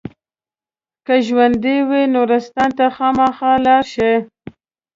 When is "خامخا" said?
2.95-3.51